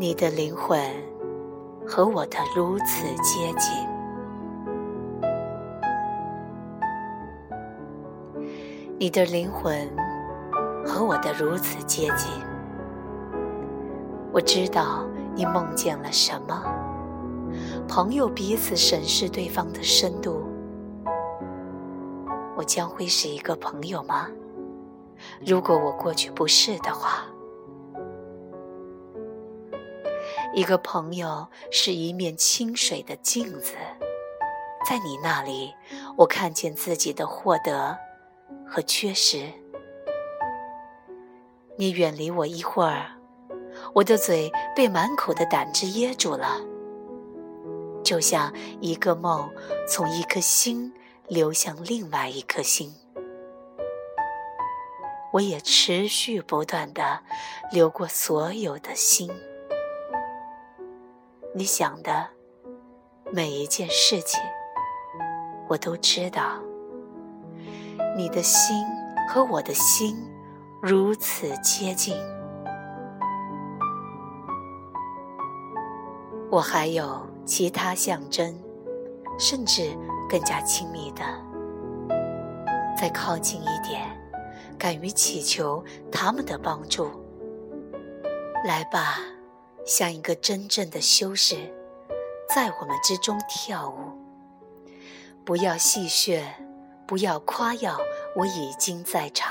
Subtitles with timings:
[0.00, 0.80] 你的灵魂
[1.84, 3.74] 和我的如此接近，
[8.96, 9.90] 你的灵魂
[10.86, 12.30] 和我的如此接近。
[14.32, 15.04] 我知道
[15.34, 16.62] 你梦见了什么。
[17.88, 20.44] 朋友彼此审视对方的深度，
[22.56, 24.28] 我将会是一个朋友吗？
[25.44, 27.27] 如果我过去不是的话。
[30.58, 33.74] 一个朋友是一面清水的镜子，
[34.84, 35.72] 在你那里，
[36.16, 37.96] 我看见自己的获得
[38.66, 39.48] 和缺失。
[41.76, 43.06] 你远离我一会儿，
[43.94, 46.60] 我的嘴被满口的胆汁噎住了，
[48.02, 49.48] 就像一个梦
[49.86, 50.92] 从一颗心
[51.28, 52.92] 流向另外一颗心。
[55.32, 57.20] 我也持续不断的
[57.70, 59.30] 流过所有的心。
[61.54, 62.28] 你想的
[63.32, 64.40] 每一件事情，
[65.68, 66.60] 我都知道。
[68.16, 68.84] 你的心
[69.28, 70.16] 和我的心
[70.82, 72.16] 如此接近。
[76.50, 78.54] 我还有其他象征，
[79.38, 79.96] 甚至
[80.28, 81.22] 更加亲密的。
[82.96, 84.06] 再靠近一点，
[84.78, 87.10] 敢于祈求他们的帮助。
[88.64, 89.18] 来吧。
[89.88, 91.56] 像一个真正的修士，
[92.54, 93.96] 在我们之中跳舞。
[95.46, 96.42] 不要戏谑，
[97.06, 97.96] 不要夸耀，
[98.36, 99.50] 我已经在场。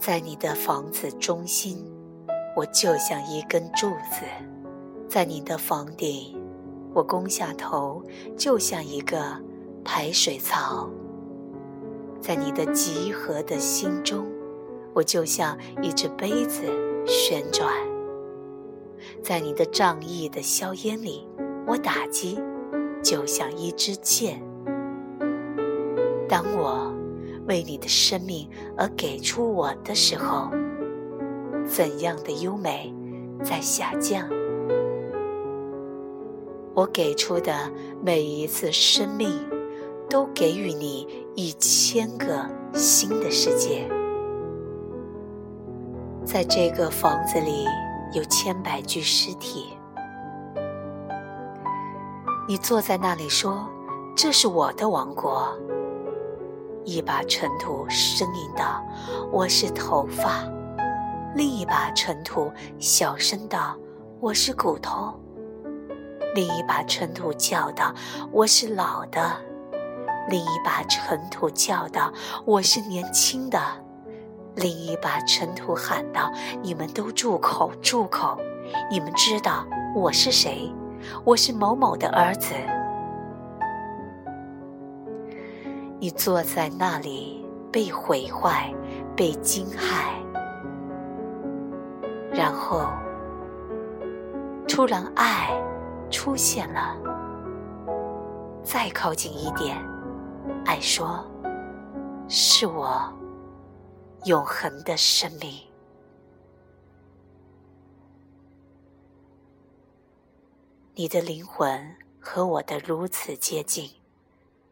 [0.00, 1.88] 在你的房子中心，
[2.56, 4.24] 我就像一根柱子；
[5.08, 6.36] 在你的房顶，
[6.92, 8.02] 我弓下头，
[8.36, 9.40] 就像一个
[9.84, 10.90] 排水槽；
[12.20, 14.26] 在你的集合的心中。
[14.94, 16.62] 我就像一只杯子
[17.06, 17.72] 旋转，
[19.22, 21.26] 在你的仗义的硝烟里，
[21.66, 22.38] 我打击，
[23.02, 24.42] 就像一支箭。
[26.28, 26.92] 当我
[27.46, 30.50] 为你的生命而给出我的时候，
[31.64, 32.92] 怎样的优美
[33.42, 34.28] 在下降？
[36.74, 37.72] 我给出的
[38.02, 39.30] 每一次生命，
[40.08, 43.88] 都给予你一千个新的世界。
[46.30, 47.64] 在这个房子里
[48.12, 49.78] 有千百具尸体，
[52.46, 53.66] 你坐在那里说
[54.14, 55.48] ：“这是我的王国。”
[56.84, 58.84] 一把尘土呻吟道
[59.32, 60.44] ：“我是头发。”
[61.34, 63.74] 另一把尘土小声道
[64.20, 65.18] ：“我是骨头。”
[66.36, 67.94] 另一把尘土叫道
[68.30, 69.34] ：“我是老的。”
[70.28, 72.12] 另一把尘土叫道
[72.44, 73.58] ：“我是年轻的。”
[74.60, 76.30] 另一把尘土喊道
[76.62, 78.36] ：“你们都住口，住口！
[78.90, 79.64] 你们知道
[79.94, 80.72] 我是谁？
[81.24, 82.54] 我是某某的儿子。”
[86.00, 88.72] 你坐在那里，被毁坏，
[89.16, 90.12] 被惊骇，
[92.32, 92.86] 然后
[94.68, 95.50] 突然爱
[96.10, 96.96] 出现了。
[98.62, 99.76] 再靠近一点，
[100.66, 101.24] 爱说
[102.28, 103.00] ：“是我。”
[104.24, 105.62] 永恒的生命，
[110.94, 113.90] 你的灵魂和我的如此接近。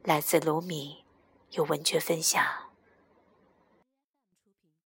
[0.02, 1.04] 来自卢米，
[1.52, 2.66] 有文学分享。